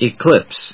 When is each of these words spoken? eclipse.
eclipse. 0.00 0.72